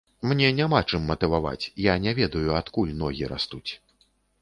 [0.29, 3.67] Мне няма чым матываваць, я не ведаю, адкуль ногі растуць.